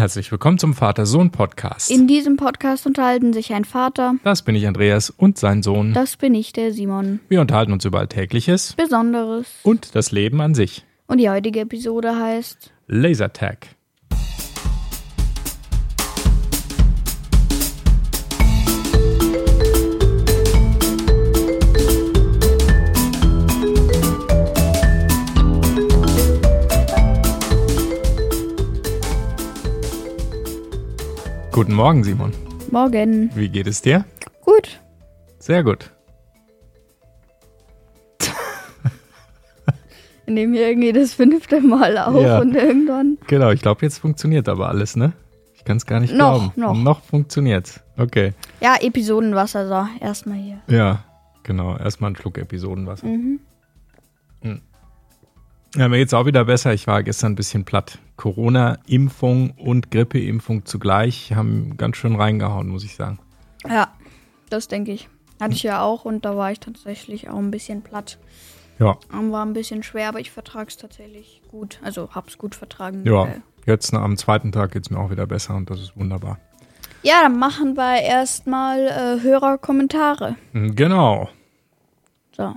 [0.00, 1.90] herzlich willkommen zum Vater-Sohn-Podcast.
[1.90, 5.92] In diesem Podcast unterhalten sich ein Vater, Das bin ich Andreas und sein Sohn.
[5.92, 7.20] das bin ich, der Simon.
[7.28, 9.46] Wir unterhalten uns über Alltägliches Besonderes.
[9.62, 10.86] und das Leben an sich.
[11.06, 13.66] Und die heutige Episode heißt Lasertag.
[31.52, 32.32] Guten Morgen, Simon.
[32.70, 33.30] Morgen.
[33.34, 34.04] Wie geht es dir?
[34.44, 34.80] Gut.
[35.38, 35.90] Sehr gut.
[40.26, 42.38] Wir nehmen hier irgendwie das fünfte Mal auf Ja.
[42.40, 43.18] und irgendwann.
[43.26, 45.12] Genau, ich glaube, jetzt funktioniert aber alles, ne?
[45.54, 46.52] Ich kann es gar nicht Noch, glauben.
[46.56, 46.74] noch.
[46.76, 47.80] Noch funktioniert's.
[47.98, 48.32] Okay.
[48.60, 49.86] Ja, Episodenwasser, so.
[50.04, 50.60] Erstmal hier.
[50.68, 51.04] Ja,
[51.42, 51.76] genau.
[51.76, 53.06] Erstmal ein Schluck Episodenwasser.
[53.06, 53.40] Mhm.
[55.76, 56.72] Ja, mir geht's auch wieder besser.
[56.74, 57.98] Ich war gestern ein bisschen platt.
[58.16, 63.18] Corona-Impfung und Grippeimpfung zugleich haben ganz schön reingehauen, muss ich sagen.
[63.68, 63.92] Ja,
[64.48, 65.08] das denke ich.
[65.40, 68.18] Hatte ich ja auch und da war ich tatsächlich auch ein bisschen platt.
[68.78, 71.78] Ja, war ein bisschen schwer, aber ich vertrag's tatsächlich gut.
[71.82, 73.04] Also hab's gut vertragen.
[73.06, 73.26] ja.
[73.26, 76.38] Äh, Jetzt am zweiten Tag geht's mir auch wieder besser und das ist wunderbar.
[77.02, 80.36] Ja, dann machen wir erstmal äh, Hörerkommentare.
[80.52, 81.28] Hm, Genau.
[82.36, 82.54] So.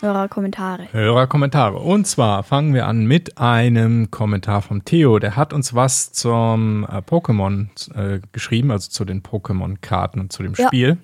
[0.00, 0.88] Hörerkommentare.
[0.92, 1.76] Hörerkommentare.
[1.78, 5.18] Und zwar fangen wir an mit einem Kommentar vom Theo.
[5.18, 10.42] Der hat uns was zum äh, Pokémon äh, geschrieben, also zu den Pokémon-Karten und zu
[10.42, 10.66] dem Ja.
[10.66, 10.98] Spiel.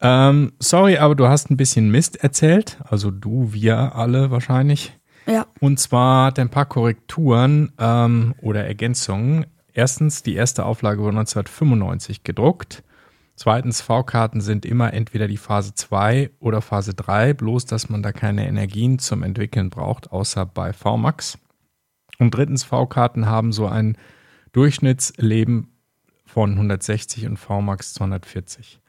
[0.00, 2.78] Ähm, sorry, aber du hast ein bisschen Mist erzählt.
[2.88, 4.92] Also du, wir alle wahrscheinlich.
[5.26, 5.46] Ja.
[5.60, 9.46] Und zwar hat er ein paar Korrekturen ähm, oder Ergänzungen.
[9.72, 12.83] Erstens, die erste Auflage wurde 1995 gedruckt.
[13.36, 18.12] Zweitens, V-Karten sind immer entweder die Phase 2 oder Phase 3, bloß dass man da
[18.12, 21.38] keine Energien zum Entwickeln braucht, außer bei VMAX.
[22.18, 23.98] Und drittens, V-Karten haben so ein
[24.52, 25.68] Durchschnittsleben
[26.24, 28.80] von 160 und VMAX 240.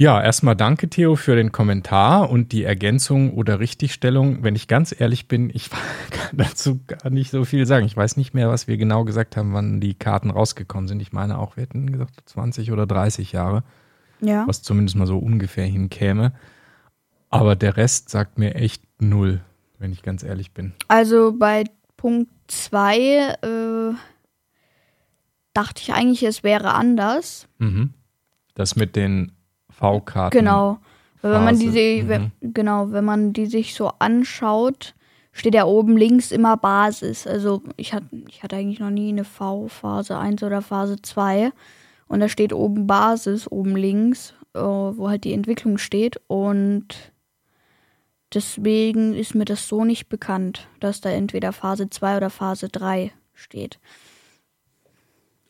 [0.00, 4.42] Ja, erstmal danke, Theo, für den Kommentar und die Ergänzung oder Richtigstellung.
[4.42, 5.68] Wenn ich ganz ehrlich bin, ich
[6.10, 7.84] kann dazu gar nicht so viel sagen.
[7.84, 11.02] Ich weiß nicht mehr, was wir genau gesagt haben, wann die Karten rausgekommen sind.
[11.02, 13.62] Ich meine auch, wir hätten gesagt 20 oder 30 Jahre,
[14.22, 14.48] Ja.
[14.48, 16.32] was zumindest mal so ungefähr hinkäme.
[17.28, 19.42] Aber der Rest sagt mir echt null,
[19.78, 20.72] wenn ich ganz ehrlich bin.
[20.88, 21.64] Also bei
[21.98, 22.96] Punkt 2
[23.42, 23.94] äh,
[25.52, 27.48] dachte ich eigentlich, es wäre anders.
[27.58, 27.92] Mhm.
[28.54, 29.32] Das mit den
[29.80, 30.36] V-Karten.
[30.36, 30.78] Genau.
[31.22, 32.08] Weil wenn man Phase, diese, mhm.
[32.08, 34.94] wenn, genau, wenn man die sich so anschaut,
[35.32, 37.26] steht ja oben links immer Basis.
[37.26, 41.52] Also ich hatte, ich hatte eigentlich noch nie eine V, Phase 1 oder Phase 2.
[42.08, 46.20] Und da steht oben Basis, oben links, äh, wo halt die Entwicklung steht.
[46.26, 47.12] Und
[48.34, 53.12] deswegen ist mir das so nicht bekannt, dass da entweder Phase 2 oder Phase 3
[53.34, 53.78] steht.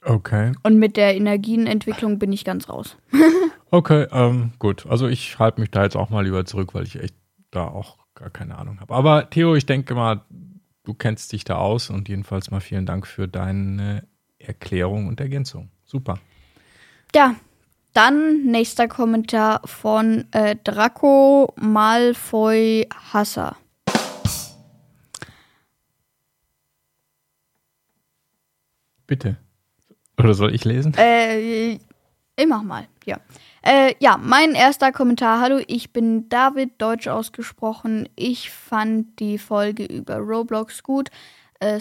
[0.02, 0.52] Okay.
[0.62, 2.96] Und mit der Energienentwicklung bin ich ganz raus.
[3.72, 4.84] Okay, ähm, gut.
[4.86, 7.14] Also ich halte mich da jetzt auch mal lieber zurück, weil ich echt
[7.52, 8.92] da auch gar keine Ahnung habe.
[8.92, 10.22] Aber Theo, ich denke mal,
[10.82, 14.08] du kennst dich da aus und jedenfalls mal vielen Dank für deine
[14.40, 15.70] Erklärung und Ergänzung.
[15.84, 16.18] Super.
[17.14, 17.36] Ja,
[17.92, 23.56] dann nächster Kommentar von äh, Draco Malfoy Hasser.
[29.06, 29.36] Bitte.
[30.20, 30.94] Oder soll ich lesen?
[30.98, 33.18] Äh, ich mach mal, ja.
[33.62, 35.40] Äh, ja, mein erster Kommentar.
[35.40, 38.08] Hallo, ich bin David, deutsch ausgesprochen.
[38.16, 41.08] Ich fand die Folge über Roblox gut.
[41.58, 41.80] Äh,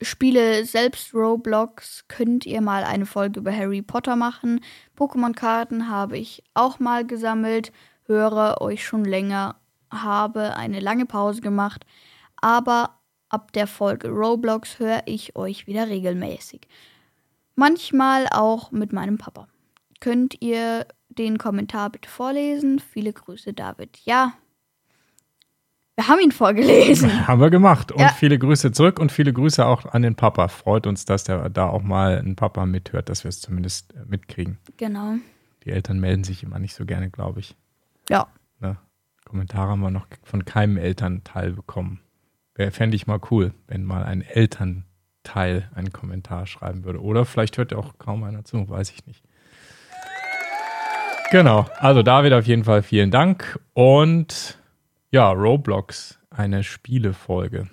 [0.00, 2.04] spiele selbst Roblox.
[2.06, 4.60] Könnt ihr mal eine Folge über Harry Potter machen?
[4.96, 7.72] Pokémon-Karten habe ich auch mal gesammelt.
[8.06, 9.56] Höre euch schon länger.
[9.90, 11.84] Habe eine lange Pause gemacht.
[12.40, 16.68] Aber ab der Folge Roblox höre ich euch wieder regelmäßig.
[17.56, 19.48] Manchmal auch mit meinem Papa.
[20.00, 22.78] Könnt ihr den Kommentar bitte vorlesen?
[22.80, 23.98] Viele Grüße, David.
[24.04, 24.34] Ja.
[25.96, 27.26] Wir haben ihn vorgelesen.
[27.28, 27.92] Haben wir gemacht.
[27.92, 28.08] Und Ja.
[28.08, 30.48] viele Grüße zurück und viele Grüße auch an den Papa.
[30.48, 34.04] Freut uns, dass der da auch mal ein Papa mithört, dass wir es zumindest äh,
[34.06, 34.58] mitkriegen.
[34.76, 35.14] Genau.
[35.64, 37.54] Die Eltern melden sich immer nicht so gerne, glaube ich.
[38.08, 38.26] Ja.
[38.58, 38.76] Ne?
[39.24, 42.00] Kommentare haben wir noch von keinem Elternteil bekommen.
[42.56, 44.84] Wäre fände ich mal cool, wenn mal ein Elternteil
[45.34, 47.02] einen Kommentar schreiben würde.
[47.02, 49.22] Oder vielleicht hört ja auch kaum einer zu, weiß ich nicht.
[51.30, 53.58] Genau, also David auf jeden Fall vielen Dank.
[53.72, 54.58] Und
[55.10, 57.68] ja, Roblox, eine Spielefolge.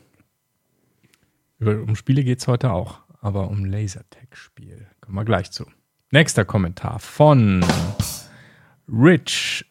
[1.60, 4.88] Um Spiele geht es heute auch, aber um Lasertag-Spiel.
[5.00, 5.66] Kommen wir gleich zu.
[6.10, 7.64] Nächster Kommentar von
[8.88, 9.66] Rich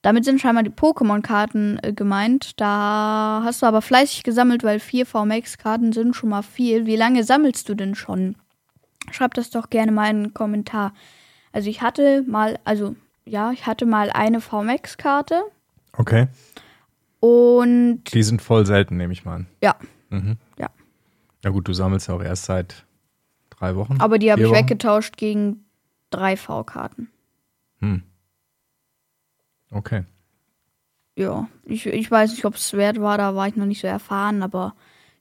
[0.02, 2.60] Damit sind scheinbar die Pokémon-Karten äh, gemeint.
[2.60, 6.86] Da hast du aber fleißig gesammelt, weil vier VMAX-Karten sind schon mal viel.
[6.86, 8.36] Wie lange sammelst du denn schon?
[9.12, 10.94] Schreib das doch gerne mal in einen Kommentar.
[11.52, 15.42] Also ich hatte mal, also ja, ich hatte mal eine VMAX-Karte.
[15.94, 16.28] Okay.
[17.20, 18.04] Und.
[18.14, 19.48] Die sind voll selten, nehme ich mal an.
[19.62, 19.76] Ja.
[20.10, 20.38] Mhm.
[20.58, 20.70] Ja.
[21.44, 22.86] Ja gut, du sammelst ja auch erst seit
[23.50, 23.98] drei Wochen.
[24.00, 24.56] Aber die habe ich Wochen?
[24.56, 25.66] weggetauscht gegen
[26.10, 27.10] drei V-Karten.
[27.80, 28.04] Hm.
[29.72, 30.04] Okay.
[31.16, 33.88] Ja, ich, ich weiß nicht, ob es wert war, da war ich noch nicht so
[33.88, 34.74] erfahren, aber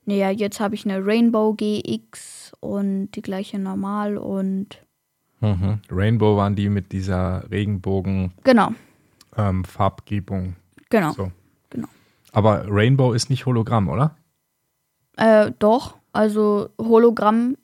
[0.05, 4.83] naja, jetzt habe ich eine Rainbow GX und die gleiche normal und.
[5.41, 5.79] Mhm.
[5.89, 8.69] Rainbow waren die mit dieser Regenbogen Genau.
[9.37, 10.55] ähm, Farbgebung.
[10.89, 11.11] Genau.
[11.13, 11.31] So.
[11.69, 11.87] Genau.
[12.31, 14.15] Aber Rainbow ist nicht Hologramm, oder?
[15.17, 15.97] Äh, doch.
[16.11, 17.55] Also Hologramm,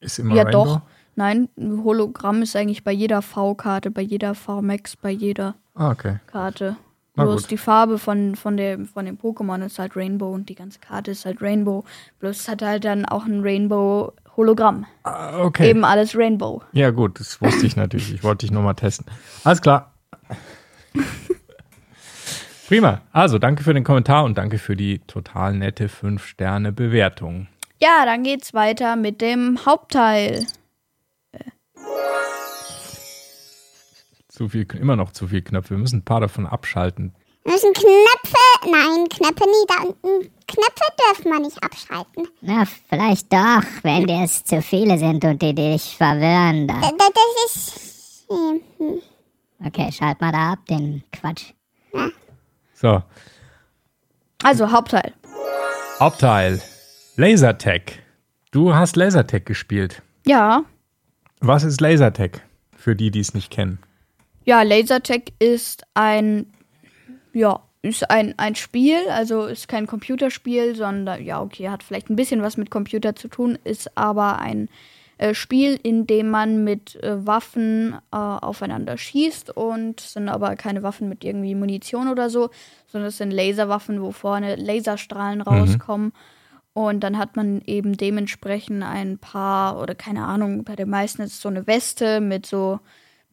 [0.00, 0.64] Ist immer ja Rainbow?
[0.64, 0.80] doch.
[1.16, 6.16] Nein, Hologramm ist eigentlich bei jeder V-Karte, bei jeder V-Max, bei jeder Ah, okay.
[6.26, 6.76] Karte.
[7.16, 7.50] Na Bloß gut.
[7.52, 11.12] die Farbe von, von, dem, von dem Pokémon ist halt Rainbow und die ganze Karte
[11.12, 11.84] ist halt Rainbow.
[12.18, 14.86] Bloß hat halt dann auch ein Rainbow-Hologramm.
[15.04, 15.70] Ah, okay.
[15.70, 16.62] Eben alles Rainbow.
[16.72, 18.12] Ja, gut, das wusste ich natürlich.
[18.12, 19.06] Ich wollte dich nochmal testen.
[19.44, 19.94] Alles klar.
[22.66, 23.02] Prima.
[23.12, 27.46] Also, danke für den Kommentar und danke für die total nette 5-Sterne-Bewertung.
[27.80, 30.46] Ja, dann geht's weiter mit dem Hauptteil.
[34.34, 35.70] Zu viel, immer noch zu viel Knöpfe.
[35.70, 37.14] Wir müssen ein paar davon abschalten.
[37.44, 40.28] Wir müssen Knöpfe, nein, Knöpfe nie, da unten.
[40.48, 42.26] Knöpfe dürfen wir nicht abschalten.
[42.40, 46.66] Na, vielleicht doch, wenn dir es zu viele sind und die dich verwirren.
[46.66, 46.98] Da, Dann.
[46.98, 48.26] da, das ist.
[48.28, 49.00] hm, hm.
[49.66, 51.52] Okay, schalt mal da ab, den Quatsch.
[52.74, 53.02] So,
[54.42, 55.12] Also Hauptteil.
[56.00, 56.60] Hauptteil.
[57.14, 57.92] Lasertag.
[58.50, 60.02] Du hast Lasertag gespielt.
[60.26, 60.64] Ja,
[61.38, 62.40] Was ist Lasertag?
[62.76, 63.78] Für die, die es nicht kennen.
[64.44, 66.46] Ja, Lasertag ist ein,
[67.32, 72.16] ja, ist ein, ein Spiel, also ist kein Computerspiel, sondern, ja, okay, hat vielleicht ein
[72.16, 74.68] bisschen was mit Computer zu tun, ist aber ein
[75.18, 80.82] äh, Spiel, in dem man mit äh, Waffen äh, aufeinander schießt und sind aber keine
[80.82, 82.50] Waffen mit irgendwie Munition oder so,
[82.86, 86.12] sondern es sind Laserwaffen, wo vorne Laserstrahlen rauskommen.
[86.72, 91.34] Und dann hat man eben dementsprechend ein paar, oder keine Ahnung, bei den meisten ist
[91.34, 92.80] es so eine Weste mit so,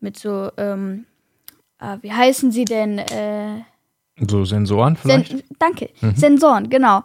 [0.02, 1.06] mit so, ähm,
[1.80, 2.98] äh, wie heißen sie denn?
[2.98, 3.62] Äh,
[4.28, 5.30] So Sensoren vielleicht?
[5.30, 7.04] Sen danke, Sensoren, genau.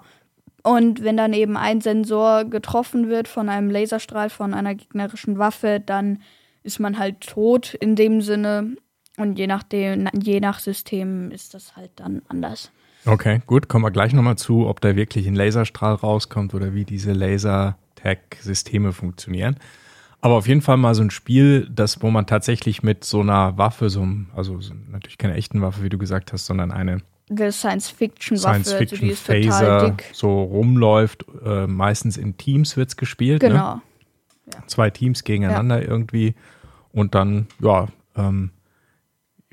[0.63, 5.81] Und wenn dann eben ein Sensor getroffen wird von einem Laserstrahl von einer gegnerischen Waffe,
[5.85, 6.19] dann
[6.65, 8.77] ist man halt tot in dem Sinne.
[9.17, 12.73] Und je nachdem, je nach System ist das halt dann anders.
[13.07, 16.85] Okay, gut, kommen wir gleich nochmal zu, ob da wirklich ein Laserstrahl rauskommt oder wie
[16.85, 19.57] diese Laser-Tag-Systeme funktionieren.
[20.27, 23.57] Aber auf jeden Fall mal so ein Spiel, das, wo man tatsächlich mit so einer
[23.59, 26.99] Waffe, so einem, also so, natürlich keine echten Waffe, wie du gesagt hast, sondern eine
[27.29, 30.11] Science-Fiction-Waffe, also die ist total Science-Fiction-Phaser dick.
[30.13, 31.27] so rumläuft.
[31.45, 33.41] Äh, meistens in Teams wird's gespielt.
[33.45, 33.51] Ne?
[33.51, 33.81] Genau.
[34.67, 36.35] Zwei Teams gegeneinander irgendwie.
[36.91, 38.51] Und dann, ja, ähm,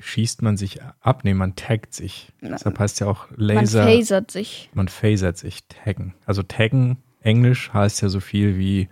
[0.00, 1.20] schießt man sich ab.
[1.22, 2.32] Nee, man taggt sich.
[2.40, 3.84] Deshalb heißt ja auch Man Laser.
[3.84, 4.70] phasert sich.
[4.74, 6.14] Man phasert sich, taggen.
[6.26, 8.88] Also taggen, Englisch heißt ja so viel wie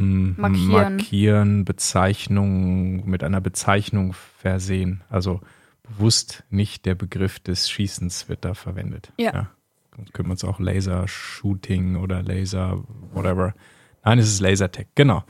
[0.00, 0.68] Markieren.
[0.96, 5.02] markieren, Bezeichnung, mit einer Bezeichnung versehen.
[5.08, 5.40] Also
[5.82, 9.12] bewusst nicht der Begriff des Schießens wird da verwendet.
[9.18, 9.50] Ja.
[9.96, 13.54] Sonst könnte man es auch Laser-Shooting oder Laser, whatever.
[14.04, 15.24] Nein, es ist Lasertag, genau.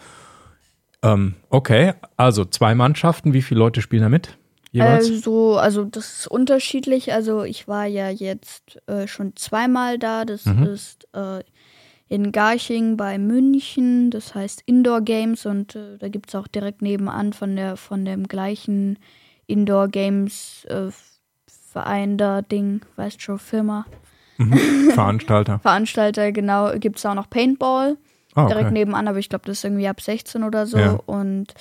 [1.03, 3.33] Ähm, okay, also zwei Mannschaften.
[3.33, 4.37] Wie viele Leute spielen da mit?
[4.71, 5.09] Jeweils?
[5.11, 7.12] Also, also das ist unterschiedlich.
[7.12, 10.25] Also ich war ja jetzt äh, schon zweimal da.
[10.25, 10.62] Das Mhm.
[10.65, 11.41] ist äh,
[12.11, 14.11] in Garching bei München.
[14.11, 18.05] Das heißt Indoor Games und äh, da gibt es auch direkt nebenan von der von
[18.05, 18.99] dem gleichen
[19.47, 20.90] Indoor Games äh,
[21.47, 23.87] Verein da Ding, weißt schon, Firma.
[24.93, 25.59] Veranstalter.
[25.62, 27.97] Veranstalter, genau, gibt es auch noch Paintball.
[28.35, 28.55] Ah, okay.
[28.55, 30.79] direkt nebenan, aber ich glaube, das ist irgendwie ab 16 oder so.
[30.79, 30.99] Ja.
[31.07, 31.55] Und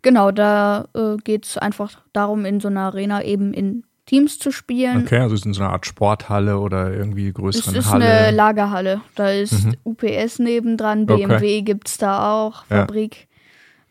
[0.00, 4.50] genau, da äh, geht es einfach darum, in so einer Arena eben in Teams zu
[4.50, 5.02] spielen.
[5.04, 8.04] Okay, also es ist in so einer Art Sporthalle oder irgendwie Es größeren ist Halle.
[8.04, 9.00] eine Lagerhalle.
[9.14, 9.74] Da ist Mhm.
[9.84, 11.26] UPS nebendran, Okay.
[11.26, 12.78] BMW gibt es da auch, Ja.
[12.80, 13.28] Fabrik.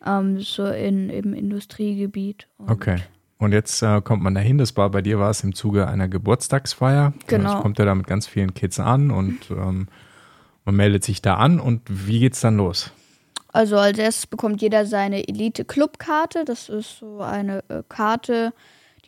[0.04, 2.46] Ähm, so in, im Industriegebiet.
[2.58, 2.96] Und Okay.
[3.38, 4.58] Und jetzt äh, kommt man dahin.
[4.58, 7.12] Das war bei dir war es im Zuge einer Geburtstagsfeier.
[7.28, 7.50] Genau.
[7.50, 9.86] Also kommt er da mit ganz vielen Kids an und ähm,
[10.64, 11.60] man meldet sich da an.
[11.60, 12.90] Und wie geht's dann los?
[13.52, 16.44] Also als erstes bekommt jeder seine Elite-Club-Karte.
[16.44, 18.52] Das ist so eine äh, Karte,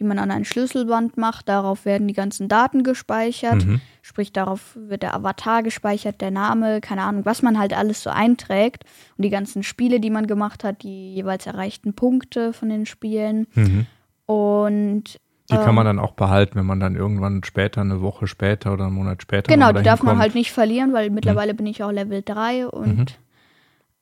[0.01, 1.49] die man an ein Schlüsselband macht.
[1.49, 3.67] Darauf werden die ganzen Daten gespeichert.
[3.67, 3.81] Mhm.
[4.01, 8.09] Sprich, darauf wird der Avatar gespeichert, der Name, keine Ahnung, was man halt alles so
[8.11, 8.85] einträgt.
[9.19, 13.47] Und die ganzen Spiele, die man gemacht hat, die jeweils erreichten Punkte von den Spielen.
[13.55, 13.87] Mhm.
[14.25, 15.19] Und
[15.51, 18.73] Die kann ähm, man dann auch behalten, wenn man dann irgendwann später, eine Woche später
[18.73, 21.83] oder einen Monat später Genau, die darf man halt nicht verlieren, weil mittlerweile bin ich
[21.85, 23.07] auch Level 3 und Mhm.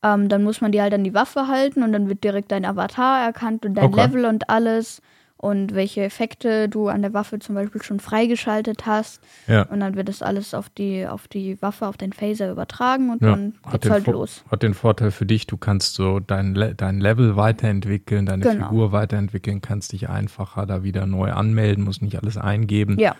[0.05, 2.65] ähm, dann muss man die halt an die Waffe halten und dann wird direkt dein
[2.65, 4.01] Avatar erkannt und dein Okay.
[4.07, 5.03] Level und alles
[5.41, 9.21] und welche Effekte du an der Waffe zum Beispiel schon freigeschaltet hast.
[9.47, 9.63] Ja.
[9.63, 13.23] Und dann wird das alles auf die, auf die Waffe, auf den Phaser übertragen und
[13.23, 14.45] Ja, dann geht's den, halt Vor- los.
[14.51, 18.67] hat den Vorteil für dich, du kannst so dein, Le dein Level weiterentwickeln, deine Genau.
[18.69, 22.99] Figur weiterentwickeln, kannst dich einfacher da wieder neu anmelden, musst nicht alles eingeben.
[22.99, 23.15] Ja,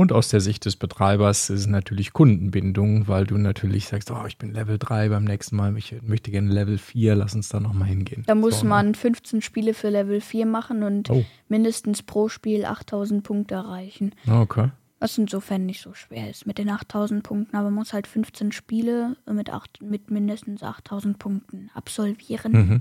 [0.00, 4.24] Und aus der Sicht des Betreibers ist es natürlich Kundenbindung, weil du natürlich sagst, oh,
[4.26, 7.60] ich bin Level 3 beim nächsten Mal, ich möchte gerne Level 4, lass uns da
[7.60, 8.22] nochmal hingehen.
[8.26, 8.70] da muss So, ne?
[8.70, 11.22] man 15 Spiele für Level 4 machen und Oh.
[11.48, 14.14] mindestens pro Spiel 8000 Punkte erreichen.
[14.26, 14.70] Okay.
[15.00, 18.52] Was insofern nicht so schwer ist mit den 8000 Punkten, aber man muss halt 15
[18.52, 22.52] Spiele mit, acht, mit mindestens 8000 Punkten absolvieren.
[22.52, 22.80] Mhm.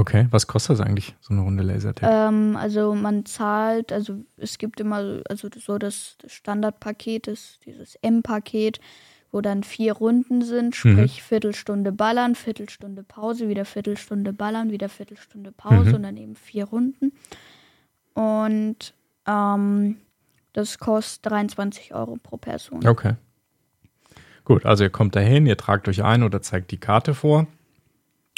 [0.00, 2.10] Okay, was kostet das eigentlich, so eine Runde Lasertag?
[2.10, 7.96] Ähm, also man zahlt, also es gibt immer, also so das, das Standardpaket ist dieses
[7.96, 8.80] M-Paket,
[9.30, 15.52] wo dann vier Runden sind, sprich Viertelstunde ballern, Viertelstunde Pause, wieder Viertelstunde ballern, wieder Viertelstunde
[15.52, 15.94] Pause Mhm.
[15.96, 17.12] und dann eben vier Runden.
[18.14, 18.94] Und
[19.26, 19.96] ähm,
[20.54, 22.86] das kostet 23 Euro pro Person.
[22.88, 23.16] Okay.
[24.46, 27.46] Gut, also ihr kommt dahin, ihr tragt euch ein oder zeigt die Karte vor.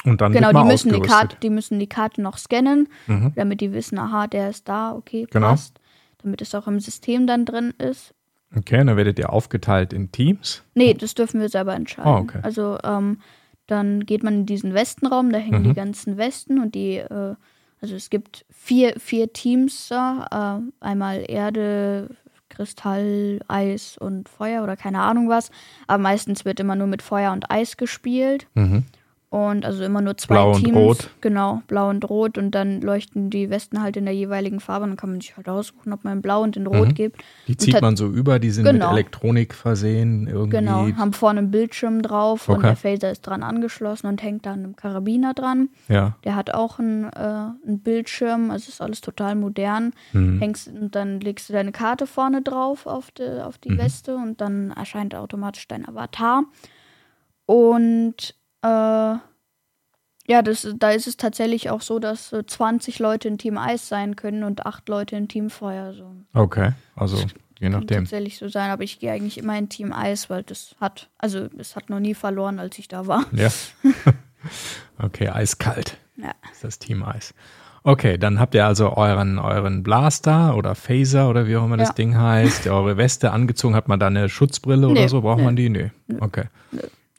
[0.05, 1.01] Und dann Genau, die müssen die.
[1.01, 3.33] Karte, die müssen die Karte noch scannen, Mhm.
[3.37, 5.49] damit die wissen, aha, der ist da, okay, Genau.
[5.51, 5.79] passt.
[6.23, 8.15] Damit es auch im System dann drin ist.
[8.57, 10.63] Okay, dann werdet ihr aufgeteilt in Teams.
[10.75, 12.11] Nee, das dürfen wir selber entscheiden.
[12.13, 12.39] Ah, okay.
[12.43, 13.19] Also ähm,
[13.67, 15.69] dann geht man in diesen Westenraum, da hängen Mhm.
[15.69, 17.35] die ganzen Westen und die, äh,
[17.81, 22.11] also es gibt vier, vier Teams da, äh, einmal Erde,
[22.51, 25.51] Kristall, Eis und Feuer oder keine Ahnung was.
[25.87, 28.47] Aber meistens wird immer nur mit Feuer und Eis gespielt.
[28.55, 28.85] Mhm.
[29.33, 30.77] Und also immer nur zwei Blau und Teams.
[30.77, 31.11] Rot.
[31.23, 32.37] Genau, blau und rot.
[32.37, 34.85] Und dann leuchten die Westen halt in der jeweiligen Farbe.
[34.85, 36.95] Und dann kann man sich halt aussuchen, ob man in blau und in rot Mhm.
[36.95, 37.23] gibt.
[37.49, 38.89] Die Und zieht man so über, die sind Genau.
[38.91, 40.27] mit Elektronik versehen.
[40.27, 40.59] Irgendwie.
[40.59, 42.67] Genau, haben vorne einen Bildschirm drauf und Okay.
[42.67, 45.71] der Phaser ist dran angeschlossen und hängt da an einem Karabiner dran.
[45.89, 46.15] Ja.
[46.25, 49.95] Der hat auch einen, äh, einen Bildschirm, also ist alles total modern.
[50.13, 50.41] Mhm.
[50.41, 53.79] Hängst und dann legst du deine Karte vorne drauf auf die, auf die Mhm.
[53.79, 56.43] Weste und dann erscheint automatisch dein Avatar.
[57.47, 59.17] Und äh,
[60.29, 63.89] ja, das, da ist es tatsächlich auch so, dass äh, 20 Leute in Team Eis
[63.89, 65.93] sein können und 8 Leute in Team Feuer.
[65.95, 66.15] So.
[66.33, 68.05] Okay, also je Kann nachdem.
[68.05, 71.49] tatsächlich so sein, aber ich gehe eigentlich immer in Team Eis, weil das hat, also
[71.59, 73.25] es hat noch nie verloren, als ich da war.
[73.33, 73.49] Ja.
[74.99, 75.97] okay, eiskalt.
[76.17, 76.33] Ja.
[76.53, 77.35] ist das Team Eis.
[77.85, 81.89] Okay, dann habt ihr also euren, euren Blaster oder Phaser oder wie auch immer das
[81.89, 81.95] Ja.
[81.95, 83.75] Ding heißt, eure Weste angezogen.
[83.75, 85.21] Hat man da eine Schutzbrille oder Nee, so?
[85.23, 85.69] Braucht nee, man die?
[85.69, 85.91] Nee.
[86.21, 86.45] Okay.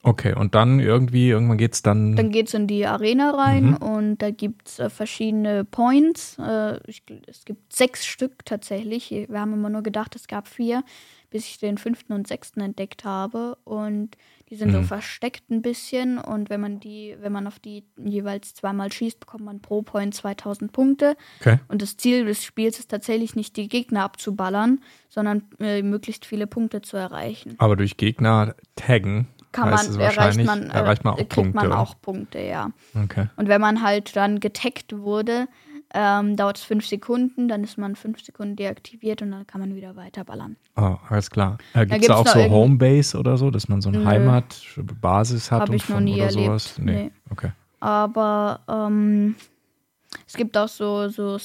[0.06, 2.16] Okay, und dann irgendwie, irgendwann geht's dann.
[2.18, 3.76] Dann geht es in die Arena rein Mhm.
[3.78, 6.38] und da gibt es äh, verschiedene Points.
[6.40, 9.10] Äh, ich, es gibt sechs Stück tatsächlich.
[9.12, 10.84] Wir haben immer nur gedacht, es gab vier,
[11.30, 13.58] bis ich den fünften und sechsten entdeckt habe.
[13.64, 14.18] Und
[14.50, 14.84] die sind so Mhm.
[14.84, 16.18] versteckt ein bisschen.
[16.18, 20.14] Und wenn man die, wenn man auf die jeweils zweimal schießt, bekommt man pro Point
[20.14, 21.16] 2000 Punkte.
[21.40, 21.60] okay.
[21.70, 26.46] Und das Ziel des Spiels ist tatsächlich nicht, die Gegner abzuballern, sondern äh, möglichst viele
[26.46, 27.56] Punkte zu erreichen.
[27.58, 31.56] Aber durch Gegner taggen Kann man, erreicht man, äh, erreicht man auch kriegt Punkte.
[31.56, 31.80] man oder?
[31.80, 32.72] auch Punkte, ja.
[33.02, 33.28] Okay.
[33.38, 35.48] Und wenn man halt dann getaggt wurde,
[35.94, 39.76] ähm, dauert es fünf Sekunden, dann ist man fünf Sekunden deaktiviert und dann kann man
[39.76, 40.58] wieder weiterballern.
[40.76, 41.60] Oh, alles klar.
[41.74, 44.06] Äh, Gibt es gibt's da auch so Homebase oder so, dass man so eine Nö.
[44.06, 46.46] Heimatbasis hat Hab und ich noch nie oder erlebt.
[46.46, 46.76] sowas?
[46.80, 47.04] Nee.
[47.04, 47.12] Nee.
[47.30, 47.52] Okay.
[47.80, 49.36] Aber ähm,
[50.26, 51.38] es gibt auch so, so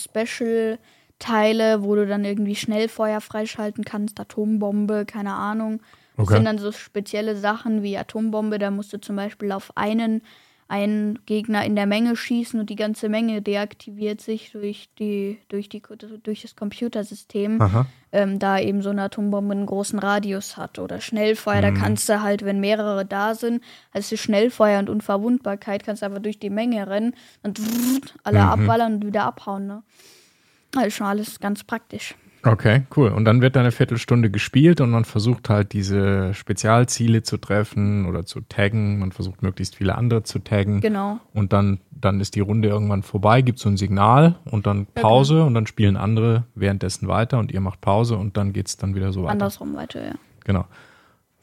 [1.21, 5.81] Special-Teile, wo du dann irgendwie Schnellfeuer freischalten kannst, Atombombe, keine Ahnung.
[6.17, 6.37] Das Okay.
[6.37, 10.23] sind dann so spezielle Sachen wie Atombombe, da musst du zum Beispiel auf einen,
[10.67, 15.69] einen Gegner in der Menge schießen und die ganze Menge deaktiviert sich durch, die, durch,
[15.69, 15.81] die,
[16.25, 17.61] durch das Computersystem,
[18.11, 20.79] ähm, da eben so eine Atombombe einen großen Radius hat.
[20.79, 21.63] Oder Schnellfeuer, Mhm.
[21.63, 23.63] da kannst du halt, wenn mehrere da sind,
[23.95, 27.61] du Schnellfeuer und Unverwundbarkeit, kannst aber durch die Menge rennen und
[28.25, 28.47] alle Mhm.
[28.49, 29.67] abballern und wieder abhauen.
[29.69, 29.83] Ne?
[30.77, 32.15] Also schon alles ganz praktisch.
[32.45, 33.11] Okay, cool.
[33.11, 38.07] Und dann wird da eine Viertelstunde gespielt und man versucht halt diese Spezialziele zu treffen
[38.07, 39.01] oder zu taggen.
[39.01, 40.81] Man versucht möglichst viele andere zu taggen.
[40.81, 41.19] Genau.
[41.35, 45.45] Und dann, dann ist die Runde irgendwann vorbei, gibt so ein Signal und dann Pause
[45.45, 49.13] und dann spielen andere währenddessen weiter und ihr macht Pause und dann geht's dann wieder
[49.13, 49.33] so weiter.
[49.33, 50.15] Andersrum weiter, ja.
[50.45, 50.65] Genau.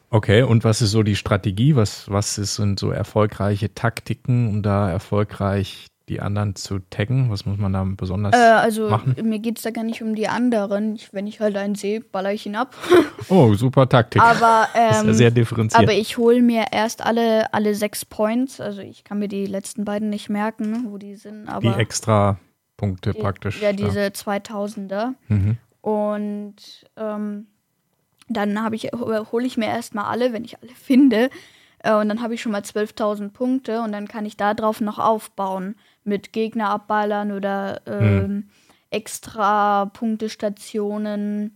[0.09, 1.75] Okay, und was ist so die Strategie?
[1.75, 7.31] Was, was sind so erfolgreiche Taktiken, um da erfolgreich die anderen zu taggen?
[7.31, 9.15] Was muss man da besonders Äh, also machen?
[9.23, 10.95] mir geht es da gar nicht um die anderen.
[10.95, 12.75] Ich, wenn ich halt einen sehe, baller ich ihn ab.
[13.27, 14.21] Oh, super Taktik.
[14.21, 15.81] aber ist ja ähm, sehr differenziert.
[15.81, 18.61] aber ich hole mir erst alle, alle sechs Points.
[18.61, 21.47] Also ich kann mir die letzten beiden nicht merken, wo die sind.
[21.63, 22.37] die extra
[22.77, 23.59] Punkte die- praktisch.
[23.63, 25.13] Ja, diese 2000er.
[25.29, 25.57] Mhm.
[25.81, 26.55] Und
[26.97, 27.47] ähm,
[28.27, 31.29] dann habe ich, hole ich mir erstmal alle, wenn ich alle finde.
[31.79, 34.81] Äh, und dann habe ich schon mal 12.000 Punkte und dann kann ich da drauf
[34.81, 38.47] noch aufbauen mit Gegner abballern oder ähm,
[38.89, 41.55] extra Punktestationen.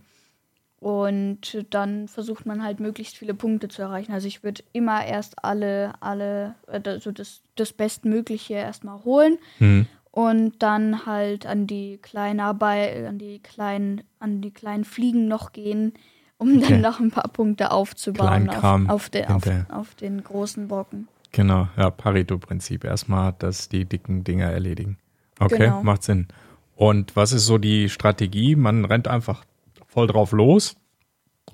[0.79, 4.13] Und dann versucht man halt möglichst viele Punkte zu erreichen.
[4.13, 9.87] Also ich würde immer erst alle, alle, also das, das Bestmögliche erstmal holen Mhm.
[10.11, 15.51] und dann halt an die kleinen Arbeit, an die kleinen, an die kleinen Fliegen noch
[15.51, 15.93] gehen,
[16.37, 16.69] um Okay.
[16.69, 21.09] dann noch ein paar Punkte aufzubauen auf, auf, den, auf, auf den großen Brocken.
[21.31, 22.83] Genau, ja, Pareto-Prinzip.
[22.83, 24.97] Erstmal das die dicken Dinger erledigen.
[25.39, 25.83] Okay, Genau.
[25.83, 26.27] macht Sinn.
[26.75, 28.55] Und was ist so die Strategie?
[28.55, 29.43] Man rennt einfach
[29.87, 30.75] voll drauf los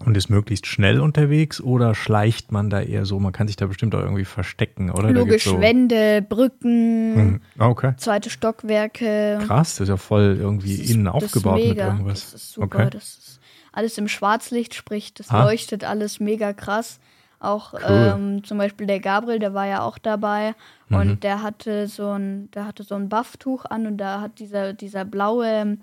[0.06, 3.20] und ist möglichst schnell unterwegs oder schleicht man da eher so?
[3.20, 5.12] Man kann sich da bestimmt auch irgendwie verstecken, oder?
[5.12, 7.94] Logisch, so, Wände, Brücken, Hm, Okay.
[7.98, 9.40] zweite Stockwerke.
[9.46, 12.32] Krass, das ist ja voll irgendwie ist- innen aufgebaut mit irgendwas.
[12.32, 12.66] Das ist super.
[12.66, 12.90] Okay.
[12.92, 13.40] Das ist
[13.72, 15.44] alles im Schwarzlicht, sprich, das Ah.
[15.44, 17.00] leuchtet alles mega krass.
[17.40, 17.82] Auch Cool.
[17.88, 20.56] ähm, zum Beispiel der Gabriel, der war ja auch dabei
[20.90, 20.96] Mhm.
[20.98, 24.74] und der hatte so ein, der hatte so ein Bufftuch an und da hat dieser,
[24.74, 25.78] dieser blaue,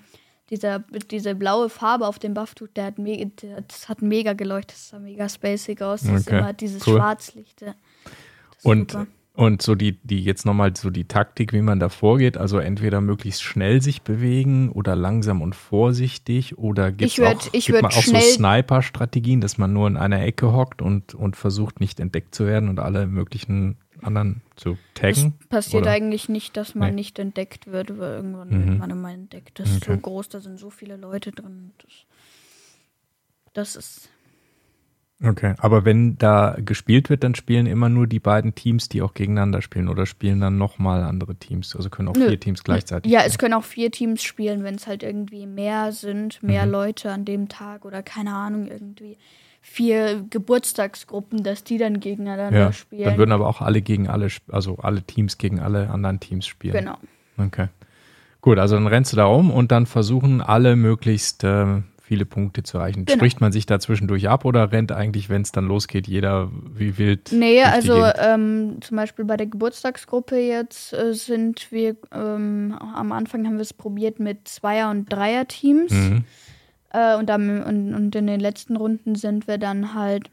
[0.50, 3.28] dieser, diese blaue Farbe auf dem Bufftuch, der hat mega,
[3.68, 6.02] das hat mega geleuchtet, das sah mega spacig aus.
[6.02, 6.96] Das ist Okay, immer dieses cool.
[6.98, 7.62] Schwarzlicht.
[7.62, 7.74] ist
[8.62, 9.06] Und, super.
[9.34, 13.00] Und so die, die jetzt nochmal so die Taktik, wie man da vorgeht, also entweder
[13.00, 17.90] möglichst schnell sich bewegen oder langsam und vorsichtig oder gibt würd- auch, ich gibt man
[17.92, 22.34] auch so Sniper-Strategien, dass man nur in einer Ecke hockt und, und versucht nicht entdeckt
[22.34, 25.34] zu werden und alle möglichen anderen zu Das taggen?
[25.48, 25.92] passiert oder?
[25.92, 26.96] eigentlich nicht, dass man Nee.
[26.96, 28.66] nicht entdeckt wird, weil irgendwann Mhm.
[28.68, 29.58] wird man immer entdeckt.
[29.60, 30.00] Das ist so Okay.
[30.02, 31.70] groß, da sind so viele Leute drin.
[31.78, 31.92] Das,
[33.54, 34.08] das ist.
[35.24, 39.14] Okay, aber wenn da gespielt wird, dann spielen immer nur die beiden Teams, die auch
[39.14, 41.76] gegeneinander spielen oder spielen dann nochmal andere Teams?
[41.76, 42.28] Also können auch Nö.
[42.28, 43.30] vier Teams gleichzeitig Ja, spielen?
[43.30, 46.72] es können auch vier Teams spielen, wenn es halt irgendwie mehr sind, mehr Mhm.
[46.72, 49.16] Leute an dem Tag oder keine Ahnung, irgendwie
[49.60, 53.04] vier Geburtstagsgruppen, dass die dann gegeneinander Ja, spielen.
[53.04, 56.74] dann würden aber auch alle gegen alle, also alle Teams gegen alle anderen Teams spielen.
[56.74, 56.98] genau.
[57.38, 57.68] Okay.
[58.40, 62.62] Gut, also dann rennst du da rum und dann versuchen alle möglichst ähm, viele Punkte
[62.62, 63.06] zu erreichen.
[63.06, 63.16] Genau.
[63.16, 66.98] Spricht man sich da zwischendurch ab oder rennt eigentlich, wenn es dann losgeht, jeder wie
[66.98, 67.32] wild?
[67.32, 73.46] Nee, also ähm, zum Beispiel bei der Geburtstagsgruppe jetzt äh, sind wir, ähm, am Anfang
[73.46, 75.90] haben wir es probiert mit Zweier- und Dreier-Teams.
[75.90, 76.24] Mhm.
[76.90, 80.30] Äh, und, und, und in den letzten Runden sind wir dann halt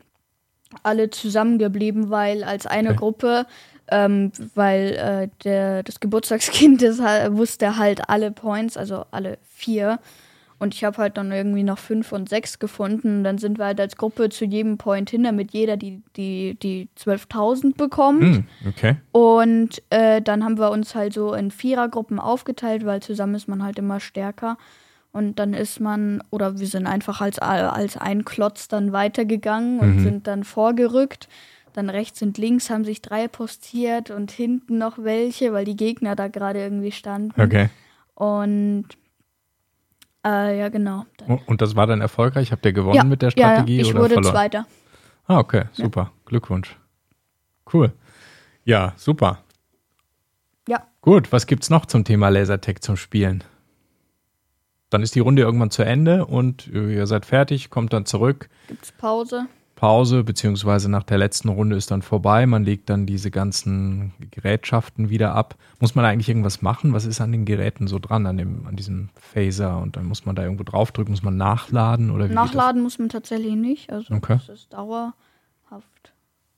[0.83, 2.97] alle zusammengeblieben, weil als eine Okay.
[2.97, 3.45] Gruppe,
[3.87, 9.99] ähm, weil äh, der, das Geburtstagskind das, wusste halt alle Points, also alle vier.
[10.59, 13.19] Und ich habe halt dann irgendwie noch fünf und sechs gefunden.
[13.19, 16.55] Und dann sind wir halt als Gruppe zu jedem Point hin, damit jeder die, die,
[16.61, 18.21] die 12.000 bekommt.
[18.21, 18.97] Mhm, Okay.
[19.13, 23.63] Und äh, dann haben wir uns halt so in Vierergruppen aufgeteilt, weil zusammen ist man
[23.63, 24.57] halt immer stärker.
[25.13, 29.95] Und dann ist man, oder wir sind einfach als, als ein Klotz dann weitergegangen und
[29.95, 30.03] Mhm.
[30.03, 31.29] sind dann vorgerückt.
[31.73, 36.15] Dann rechts und links haben sich drei postiert und hinten noch welche, weil die Gegner
[36.15, 37.39] da gerade irgendwie standen.
[37.39, 37.69] Okay.
[38.15, 38.85] Und
[40.25, 41.05] äh, ja, genau.
[41.47, 42.51] Und- das war dann erfolgreich?
[42.51, 44.34] Habt ihr gewonnen ja, mit der ja, Strategie ja, ich oder wurde verloren?
[44.34, 44.67] Zweiter.
[45.25, 46.12] Ah, okay, super.
[46.25, 46.75] Glückwunsch.
[47.71, 47.91] Cool.
[48.65, 49.43] Ja, super.
[50.67, 50.88] Ja.
[51.01, 53.43] Gut, was gibt's noch zum Thema Lasertag zum Spielen?
[54.89, 58.49] Dann ist die Runde irgendwann zu Ende und ihr seid fertig, kommt dann zurück.
[58.67, 59.45] Gibt's Pause?
[59.79, 62.45] Pause, beziehungsweise nach der letzten Runde ist dann vorbei.
[62.45, 65.55] Man legt dann diese ganzen Gerätschaften wieder ab.
[65.79, 66.91] Muss man eigentlich irgendwas machen?
[66.91, 69.77] Was ist an den Geräten so dran, an, dem, an diesem Phaser?
[69.77, 73.07] Und dann muss man da irgendwo draufdrücken, muss man nachladen oder wie Nachladen muss man
[73.07, 73.89] tatsächlich nicht.
[73.89, 74.37] Also Okay.
[74.45, 75.13] das ist dauerhaft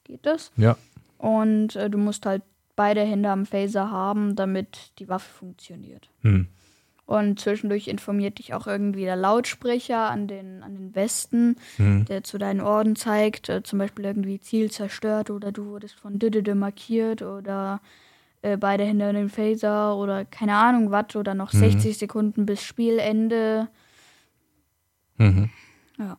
[0.03, 0.51] geht das.
[0.57, 0.75] Ja.
[1.17, 2.41] Und äh, du musst halt
[2.75, 6.09] beide Hände am Phaser haben, damit die Waffe funktioniert.
[6.21, 6.47] Hm.
[7.11, 12.05] Und zwischendurch informiert dich auch irgendwie der Lautsprecher an den, an den Westen, Hm.
[12.05, 16.19] der zu deinen Orden zeigt, äh, zum Beispiel irgendwie Ziel zerstört oder du wurdest von
[16.19, 17.81] Didede markiert oder
[18.43, 22.63] äh, beide Hände an den Phaser oder keine Ahnung was oder noch 60 Sekunden bis
[22.63, 23.67] Spielende.
[25.17, 25.49] Mhm.
[25.99, 26.17] Ja.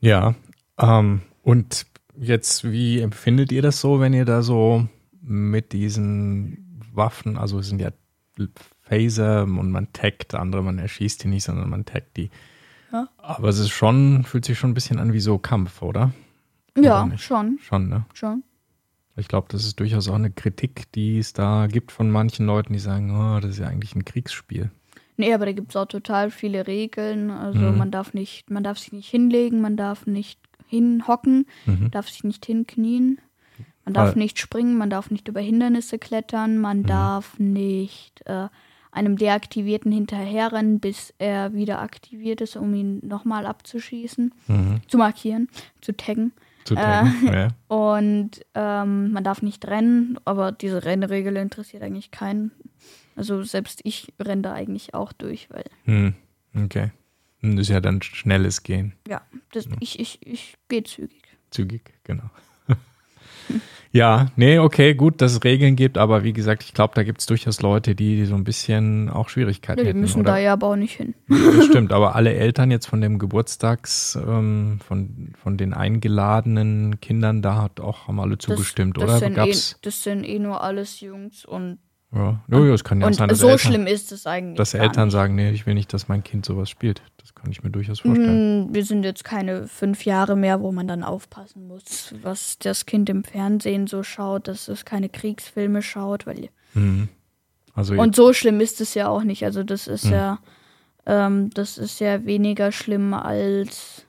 [0.00, 0.34] Ja,
[0.78, 4.86] ähm, und jetzt, wie empfindet ihr das so, wenn ihr da so
[5.20, 7.90] mit diesen Waffen, also es sind ja
[8.84, 12.30] Phaser und man taggt andere, man erschießt die nicht, sondern man taggt die.
[12.92, 13.08] Ja.
[13.18, 16.12] Aber es ist schon, fühlt sich schon ein bisschen an wie so Kampf, oder?
[16.76, 17.22] Ja, nicht?
[17.24, 18.04] schon, Schon, ne?
[18.14, 18.42] schon.
[19.16, 22.72] Ich glaube, das ist durchaus auch eine Kritik, die es da gibt von manchen Leuten,
[22.72, 24.70] die sagen, oh, das ist ja eigentlich ein Kriegsspiel.
[25.16, 27.30] Nee, aber da gibt es auch total viele Regeln.
[27.30, 27.78] Also Mhm.
[27.78, 31.92] man darf nicht, man darf sich nicht hinlegen, man darf nicht hinhocken, Mhm.
[31.92, 33.20] darf sich nicht hinknien,
[33.84, 34.18] man darf Ah.
[34.18, 36.86] nicht springen, man darf nicht über Hindernisse klettern, man Mhm.
[36.86, 38.48] darf nicht äh,
[38.94, 44.80] einem Deaktivierten hinterherrennen, bis er wieder aktiviert ist, um ihn nochmal abzuschießen, Mhm.
[44.88, 45.48] zu markieren,
[45.80, 46.32] zu taggen.
[46.64, 47.48] Zu taggen, ja.
[47.68, 52.52] Und ähm, man darf nicht rennen, aber diese Rennregel interessiert eigentlich keinen.
[53.16, 56.14] Also selbst ich renne da eigentlich auch durch, weil Hm.
[56.56, 56.90] Okay.
[57.40, 58.94] Hm, Das ist ja dann schnelles Gehen.
[59.06, 59.20] ja,
[59.52, 61.22] das, ich, ich, ich gehe zügig.
[61.50, 62.30] Zügig, genau.
[63.94, 67.20] ja, nee, okay, gut, dass es Regeln gibt, aber wie gesagt, ich glaube, da gibt
[67.20, 70.00] es durchaus Leute, die, die so ein bisschen auch Schwierigkeiten die hätten.
[70.00, 70.32] müssen oder?
[70.32, 71.14] da ja aber auch nicht hin.
[71.28, 77.40] Das stimmt, aber alle Eltern jetzt von dem Geburtstags, ähm, von, von den eingeladenen Kindern,
[77.40, 79.18] da hat auch, haben alle zugestimmt, das oder?
[79.20, 81.78] Sind eh, das sind eh nur alles Jungs und,
[82.14, 84.56] ja, ja, es kann ja und sein, dass so Eltern, schlimm ist es eigentlich.
[84.56, 85.12] dass Eltern nicht.
[85.12, 87.02] sagen, nee, ich will nicht, dass mein Kind sowas spielt.
[87.18, 88.70] Das kann ich mir durchaus vorstellen.
[88.70, 92.86] Mm, Wir sind jetzt keine fünf Jahre mehr, wo man dann aufpassen muss, was das
[92.86, 97.08] Kind im Fernsehen so schaut, dass es keine Kriegsfilme schaut, weil Mhm.
[97.74, 99.44] Also Und so schlimm ist es ja auch nicht.
[99.44, 100.12] Also das ist Hm.
[100.12, 100.38] ja,
[101.06, 104.06] ähm, das ist ja weniger schlimm als,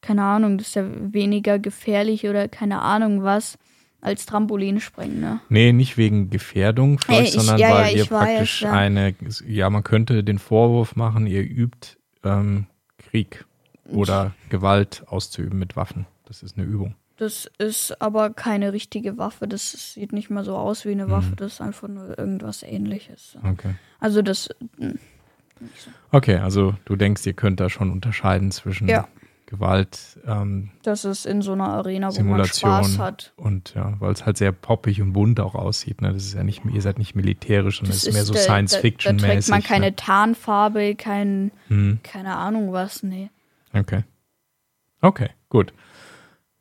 [0.00, 3.58] keine Ahnung, das ist ja weniger gefährlich oder keine Ahnung was,
[4.00, 5.40] als Trampolinspringen, ne?
[5.48, 8.72] Nee, nicht wegen Gefährdung vielleicht, ich- sondern ja, ja, weil ihr ich weiß, praktisch ja.
[8.72, 9.14] eine,
[9.46, 12.66] ja, man könnte den Vorwurf machen, ihr übt ähm,
[12.98, 13.44] Krieg
[13.86, 16.06] oder Gewalt auszuüben mit Waffen.
[16.26, 16.94] Das ist eine Übung.
[17.16, 19.46] Das ist aber keine richtige Waffe.
[19.46, 21.10] Das sieht nicht mal so aus wie eine Hm.
[21.10, 21.36] Waffe.
[21.36, 23.36] Das ist einfach nur irgendwas ähnliches.
[23.42, 23.74] Okay.
[23.98, 24.48] Also das,
[26.12, 29.06] Okay, also du denkst, ihr könnt da schon unterscheiden zwischen Ja.
[29.50, 33.32] Gewalt ähm, das ist in so einer Arena, wo Simulation man Spaß hat.
[33.36, 36.00] und ja, weil es halt sehr poppig und bunt auch aussieht.
[36.00, 36.12] Ne?
[36.12, 38.38] Das ist ja nicht, ihr seid nicht militärisch, sondern es Das ist mehr so da-
[38.38, 39.28] Da, da Science-Fiction-mäßig.
[39.28, 39.96] trägt man keine ne?
[39.96, 41.98] Tarnfarbe, kein, Hm.
[42.02, 43.28] keine Ahnung was, nee.
[43.74, 44.04] Okay.
[45.02, 45.72] Okay, gut.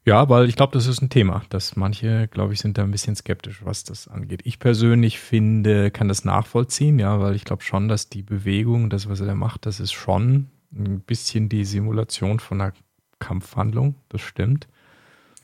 [0.05, 2.89] Ja, weil ich glaube, das ist ein Thema, dass manche, glaube ich, sind da ein
[2.91, 4.41] bisschen skeptisch, was das angeht.
[4.45, 9.07] Ich persönlich finde, kann das nachvollziehen, ja, weil ich glaube schon, dass die Bewegung, das,
[9.09, 12.73] was er da macht, das ist schon ein bisschen die Simulation von einer
[13.19, 14.67] Kampfhandlung, das stimmt.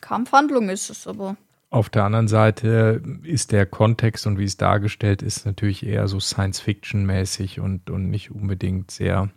[0.01, 1.35] Kampfhandlung ist es aber.
[1.69, 6.19] Auf der anderen Seite ist der Kontext und wie es dargestellt ist, natürlich eher so
[6.19, 9.29] Science-Fiction-mäßig und, und nicht unbedingt sehr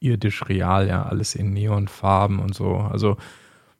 [0.00, 2.76] irdisch real, ja, alles in Neonfarben und so.
[2.76, 3.16] Also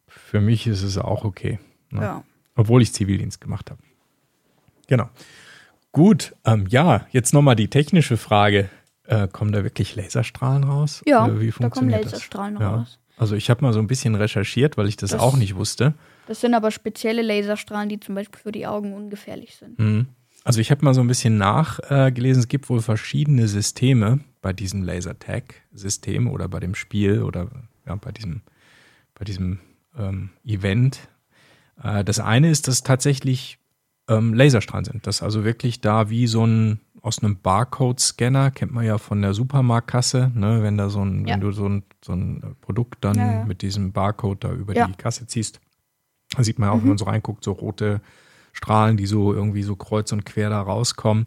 [0.06, 1.58] für mich ist es auch okay.
[1.90, 2.02] Ne?
[2.02, 2.24] Ja.
[2.54, 3.82] Obwohl ich Zivildienst gemacht habe.
[4.86, 5.10] Genau.
[5.90, 8.70] Gut, ähm, ja, jetzt nochmal die technische Frage.
[9.04, 11.02] Äh, kommen da wirklich Laserstrahlen raus?
[11.06, 12.62] Ja, wie da kommen funktioniert Laserstrahlen das?
[12.62, 12.74] Ja.
[12.76, 12.98] raus.
[13.16, 15.94] Also ich habe mal so ein bisschen recherchiert, weil ich das, Das- auch nicht wusste.
[16.28, 19.78] Das sind aber spezielle Laserstrahlen, die zum Beispiel für die Augen ungefährlich sind.
[19.78, 20.06] Mhm.
[20.44, 24.82] Also ich habe mal so ein bisschen nachgelesen, es gibt wohl verschiedene Systeme bei diesem
[24.82, 27.48] Laser-Tag-System oder bei dem Spiel oder
[27.86, 28.42] ja, bei diesem,
[29.14, 29.58] bei diesem
[29.98, 31.00] ähm, Event.
[31.82, 33.58] Äh, das eine ist, dass tatsächlich
[34.08, 35.06] ähm, Laserstrahlen sind.
[35.06, 39.34] Das also wirklich da wie so ein aus einem Barcode-Scanner, kennt man ja von der
[39.34, 41.34] Supermarktkasse, ne, wenn da so ein, Ja.
[41.34, 43.44] wenn du so ein, so ein Produkt dann Ja, ja.
[43.44, 45.60] mit diesem Barcode da über die Kasse ziehst.
[46.36, 48.00] Da sieht man ja auch, wenn man so reinguckt, so rote
[48.52, 51.26] Strahlen, die so irgendwie so kreuz und quer da rauskommen.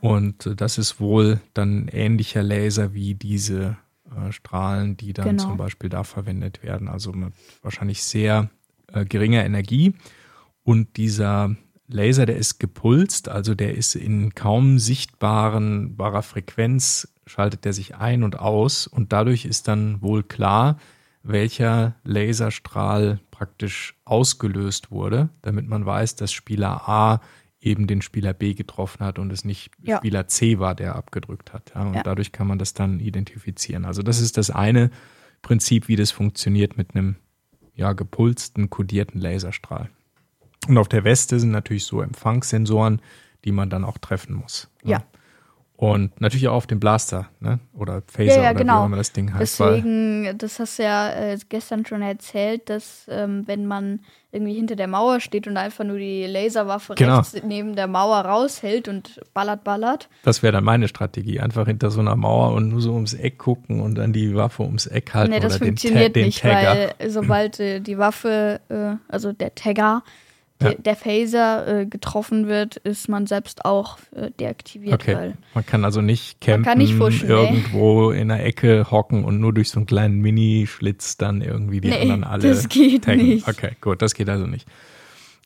[0.00, 3.76] Und äh, das ist wohl dann ein ähnlicher Laser wie diese
[4.14, 5.44] äh, Strahlen, die dann Genau.
[5.44, 6.88] zum Beispiel da verwendet werden.
[6.88, 8.50] Also mit wahrscheinlich sehr
[8.92, 9.94] äh, geringer Energie.
[10.64, 11.54] Und dieser
[11.88, 17.94] Laser, der ist gepulst, also der ist in kaum sichtbaren barer Frequenz, schaltet der sich
[17.96, 18.86] ein und aus.
[18.86, 20.78] Und dadurch ist dann wohl klar,
[21.22, 27.20] welcher Laserstrahl praktisch ausgelöst wurde, damit man weiß, dass Spieler A
[27.60, 29.96] eben den Spieler B getroffen hat und es nicht Ja.
[29.98, 31.72] Spieler C war, der abgedrückt hat.
[31.74, 32.02] Ja, und Ja.
[32.02, 33.84] dadurch kann man das dann identifizieren.
[33.84, 34.90] Also das ist das eine
[35.42, 37.16] Prinzip, wie das funktioniert mit einem
[37.74, 39.90] ja, gepulsten, kodierten Laserstrahl.
[40.68, 43.00] Und auf der Weste sind natürlich so Empfangssensoren,
[43.44, 44.68] die man dann auch treffen muss.
[44.82, 44.92] ne?
[44.92, 45.02] Ja.
[45.78, 47.58] Und natürlich auch auf dem Blaster, ne?
[47.74, 48.72] Oder Phaser Ja, ja, oder genau.
[48.72, 49.60] wie auch immer das Ding heißt.
[49.60, 54.00] Deswegen, das hast du ja äh, gestern schon erzählt, dass ähm, wenn man
[54.32, 57.18] irgendwie hinter der Mauer steht und einfach nur die Laserwaffe Genau.
[57.18, 60.08] rechts neben der Mauer raushält und ballert, ballert.
[60.22, 61.40] Das wäre dann meine Strategie.
[61.40, 64.62] Einfach hinter so einer Mauer und nur so ums Eck gucken und dann die Waffe
[64.62, 66.94] ums Eck halten nee, das oder den, Ta funktioniert den nicht, Tagger.
[66.98, 70.02] weil sobald äh, die Waffe, äh, also der Tagger,
[70.62, 70.70] Ja.
[70.70, 74.94] der, der Phaser äh, getroffen wird, ist man selbst auch äh, deaktiviert.
[74.94, 77.34] Okay, Weil, man kann also nicht campen, kann nicht pushen, nee.
[77.34, 81.90] irgendwo in der Ecke hocken und nur durch so einen kleinen Mini-Schlitz dann irgendwie die
[81.90, 83.26] Nee, anderen alle das geht taggen.
[83.26, 83.46] nicht.
[83.48, 84.66] Okay, gut, das geht also nicht.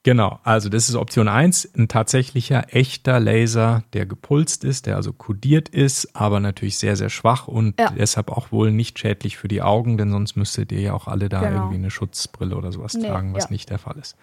[0.03, 5.13] Genau, also das ist Option 1, ein tatsächlicher, echter Laser, der gepulst ist, der also
[5.13, 7.91] kodiert ist, aber natürlich sehr, sehr schwach und Ja.
[7.91, 11.29] deshalb auch wohl nicht schädlich für die Augen, denn sonst müsstet ihr ja auch alle
[11.29, 11.57] da Genau.
[11.57, 13.51] irgendwie eine Schutzbrille oder sowas Nee, tragen, was ja.
[13.51, 14.17] nicht der Fall ist.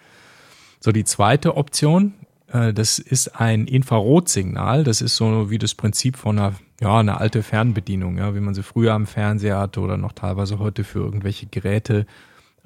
[0.80, 2.14] So, die zweite Option,
[2.52, 4.84] äh, das ist ein Infrarotsignal.
[4.84, 8.54] Das ist so wie das Prinzip von einer, ja, einer alte Fernbedienung, ja, wie man
[8.54, 12.06] sie früher am Fernseher hatte oder noch teilweise heute für irgendwelche Geräte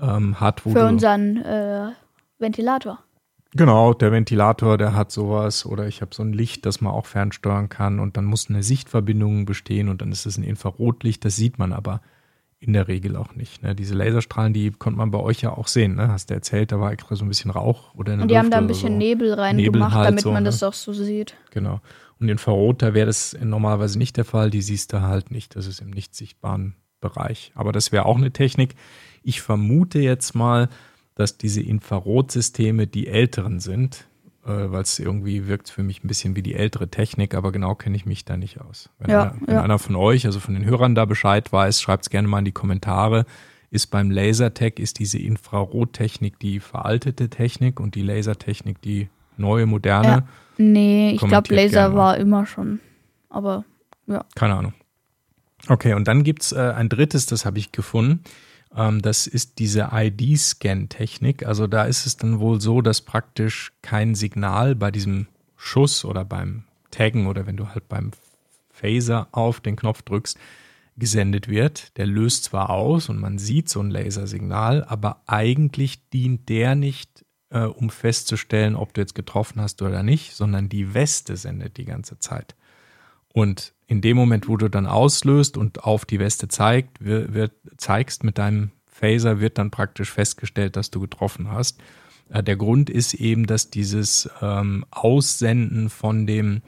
[0.01, 0.65] ähm, hat.
[0.67, 1.91] Wo für unseren äh,
[2.39, 2.99] Ventilator.
[3.55, 7.05] Genau, der Ventilator, der hat sowas oder ich habe so ein Licht, das man auch
[7.05, 11.37] fernsteuern kann und dann muss eine Sichtverbindung bestehen und dann ist es ein Infrarotlicht, das
[11.37, 12.01] sieht man aber
[12.63, 13.63] in der Regel auch nicht.
[13.63, 13.75] Ne?
[13.75, 16.09] Diese Laserstrahlen, die konnte man bei euch ja auch sehen, ne?
[16.09, 18.51] hast du erzählt, da war extra so ein bisschen Rauch oder eine Und die haben
[18.51, 18.99] da ein Luft bisschen so.
[18.99, 20.49] Nebel reingemacht, halt damit so, man ne?
[20.49, 21.35] das auch so sieht.
[21.51, 21.81] Genau.
[22.21, 25.67] Und Infrarot, da wäre das normalerweise nicht der Fall, die siehst du halt nicht, das
[25.67, 27.51] ist im nicht sichtbaren Bereich.
[27.57, 28.77] Aber das wäre auch eine Technik.
[29.25, 30.69] Ich vermute jetzt mal,
[31.17, 34.07] dass diese Infrarotsysteme die älteren sind,
[34.51, 37.97] weil es irgendwie wirkt für mich ein bisschen wie die ältere Technik, aber genau kenne
[37.97, 38.91] ich mich da nicht aus.
[38.99, 39.63] Wenn, Ja, einer, wenn ja.
[39.63, 42.45] einer von euch, also von den Hörern da Bescheid weiß, schreibt es gerne mal in
[42.45, 43.25] die Kommentare.
[43.71, 50.09] Ist beim Lasertech, ist diese Infrarottechnik die veraltete Technik und die Lasertechnik die neue, moderne?
[50.09, 50.23] Ja.
[50.59, 52.81] Nee, ich glaube, Laser war immer schon.
[53.31, 53.65] Aber
[54.07, 54.25] ja.
[54.35, 54.75] Keine Ahnung.
[55.69, 58.25] Okay, und dann gibt es äh, ein drittes, das habe ich gefunden.
[58.77, 61.47] Ähm, das ist diese ID-Scan-Technik.
[61.47, 66.25] Also da ist es dann wohl so, dass praktisch kein Signal bei diesem Schuss oder
[66.25, 68.11] beim Taggen oder wenn du halt beim
[68.71, 70.39] Phaser auf den Knopf drückst,
[70.97, 71.97] gesendet wird.
[71.97, 77.25] Der löst zwar aus und man sieht so ein Lasersignal, aber eigentlich dient der nicht,
[77.51, 81.85] äh, um festzustellen, ob du jetzt getroffen hast oder nicht, sondern die Weste sendet die
[81.85, 82.55] ganze Zeit.
[83.33, 87.53] Und in dem Moment, wo du dann auslöst und auf die Weste zeigt, wird, wird,
[87.83, 91.81] zeigst mit deinem Phaser, wird dann praktisch festgestellt, dass du getroffen hast.
[92.31, 96.63] Äh, der Grund ist eben, dass dieses ähm, Aussenden von dem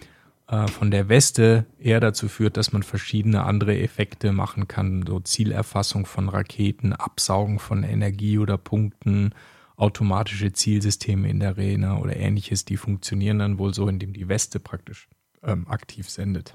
[0.49, 5.21] äh, von der Weste eher dazu führt, dass man verschiedene andere Effekte machen kann, so
[5.21, 9.35] Zielerfassung von Raketen, Absaugen von Energie oder Punkten,
[9.77, 14.61] automatische Zielsysteme in der Arena oder ähnliches, die funktionieren dann wohl so, indem die Weste
[14.61, 15.09] praktisch
[15.43, 16.55] ähm, aktiv sendet.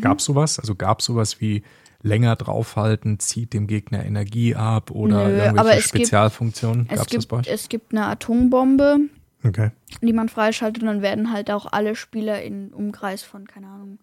[0.00, 0.58] Gab sowas?
[0.60, 1.62] Also gab sowas wie
[2.02, 6.88] länger draufhalten, zieht dem Gegner Energie ab oder Nö, irgendwelche es gibt- Spezialfunktionen?
[6.90, 9.00] Es gibt, es gibt eine Atombombe,
[9.44, 9.70] Okay.
[10.00, 13.98] die man freischaltet und dann werden halt auch alle Spieler in Umkreis von, keine Ahnung,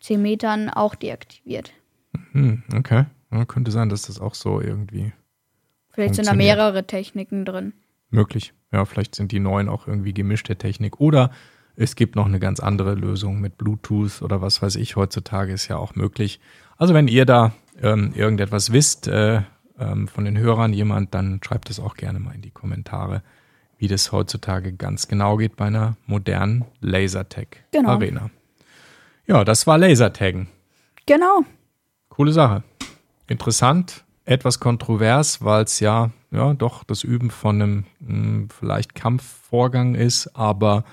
[0.00, 1.72] 10 Metern auch deaktiviert.
[2.32, 3.04] Hm, okay.
[3.30, 5.12] Ja, könnte sein, dass das auch so irgendwie
[5.90, 7.72] Vielleicht sind da mehrere Techniken drin.
[8.10, 8.52] möglich.
[8.72, 11.00] Ja, vielleicht sind die neuen auch irgendwie gemischte Technik.
[11.00, 11.30] Oder
[11.76, 14.96] es gibt noch eine ganz andere Lösung mit Bluetooth oder was weiß ich.
[14.96, 16.40] Heutzutage ist ja auch möglich.
[16.76, 19.42] Also wenn ihr da ähm, irgendetwas wisst äh,
[19.78, 23.22] ähm, von den Hörern, jemand, dann schreibt es auch gerne mal in die Kommentare,
[23.78, 27.90] wie das heutzutage ganz genau geht bei einer modernen Lasertag Genau.
[27.90, 28.30] Arena.
[29.26, 30.48] Ja, das war Lasertaggen.
[31.06, 31.44] Genau.
[32.08, 32.62] Coole Sache.
[33.28, 39.94] Interessant, etwas kontrovers, weil es ja, ja doch das Üben von einem mh, vielleicht Kampfvorgang
[39.94, 40.84] ist, aber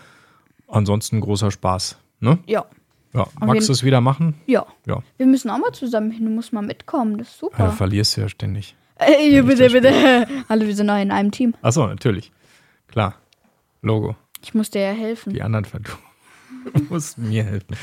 [0.69, 1.97] ansonsten großer Spaß.
[2.19, 2.39] Ne?
[2.45, 2.65] Ja.
[3.13, 3.27] Ja.
[3.39, 4.35] Magst du es wieder machen?
[4.45, 4.65] Ja.
[4.85, 5.01] Ja.
[5.17, 6.25] Wir müssen auch mal zusammen hin.
[6.25, 7.17] Du musst mal mitkommen.
[7.17, 7.49] Das ist ja.
[7.49, 7.71] super.
[7.71, 8.75] verlierst du ja ständig.
[8.97, 10.27] Ey, bitte, bitte.
[10.49, 11.53] Hallo, wir sind noch in einem Team.
[11.61, 12.31] Achso, natürlich.
[12.87, 13.15] Klar.
[13.81, 14.15] Logo.
[14.43, 15.33] Ich muss dir ja helfen.
[15.33, 15.79] Die anderen ver-
[16.73, 17.75] Du musst mir helfen.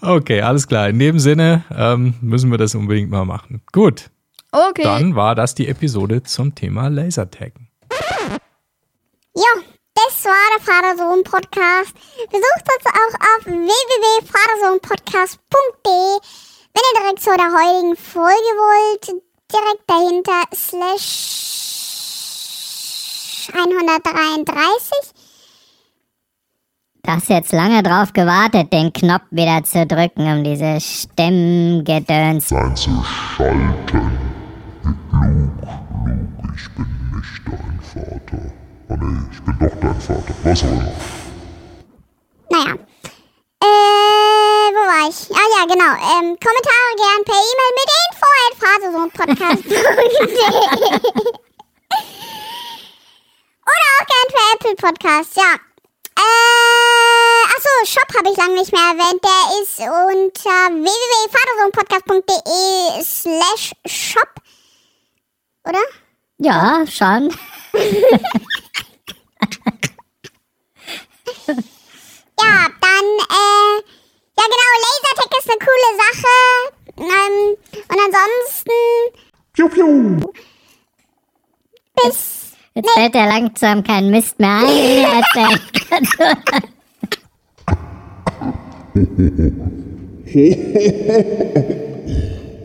[0.00, 0.88] Okay, alles klar.
[0.88, 3.60] In dem Sinne ähm, müssen wir das unbedingt mal machen.
[3.72, 4.10] Gut,
[4.50, 4.82] Okay.
[4.82, 7.68] dann war das die Episode zum Thema Lasertaggen.
[9.36, 9.42] Ja,
[10.06, 11.92] das war der Vater-Sohn-Podcast.
[12.30, 16.20] Besucht uns auch auf www.vatersohnpodcast.de.
[16.74, 19.06] Wenn ihr direkt zu der heutigen Folge wollt,
[19.52, 21.10] direkt dahinter slash
[23.52, 25.12] 133.
[27.02, 32.48] Du hast jetzt lange drauf gewartet, den Knopf wieder zu drücken, um diese Stimmgedöns.
[32.48, 34.18] sein zu schalten.
[35.12, 35.68] Luke, Luke,
[36.56, 38.52] ich bin nicht dein Vater.
[38.94, 40.34] Oh nee, ich bin doch dein Vater.
[40.44, 40.92] Was auch immer.
[42.50, 42.74] Naja.
[43.60, 45.30] Äh, wo war ich?
[45.32, 45.92] Ah ja, genau.
[46.14, 49.74] Ähm, Kommentare gern per E-Mail mit info at phrasesohnpodcast.de
[53.66, 55.50] Oder auch gern per Apple Podcast, ja.
[56.16, 59.20] Äh, achso, Shop habe ich lange nicht mehr erwähnt.
[59.24, 64.28] Der ist unter www.vatersohnpodcast.de slash shop.
[65.66, 65.82] Oder?
[66.38, 67.36] Ja, schon.
[71.46, 73.74] Ja, dann, äh,
[74.36, 76.34] ja genau, Lasertag ist eine coole Sache.
[76.98, 77.36] Ähm,
[77.88, 78.80] und ansonsten,
[79.52, 80.32] Piu, piu.
[82.02, 84.66] bis, Jetzt fällt dir langsam kein Mist mehr ein.
[84.66, 85.22] den er
[85.88, 86.36] könnte.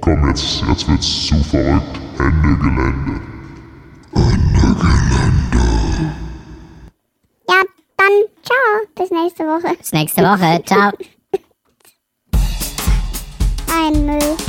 [0.01, 1.99] Komm, jetzt, jetzt wird's zu verrückt.
[2.17, 3.21] Ende Gelände.
[4.15, 4.75] ja,
[8.09, 9.75] dann, ciao, bis nächste Woche.
[9.77, 10.63] Bis nächste Woche.
[10.65, 10.91] Ciao.
[13.85, 14.48] Ein Müll.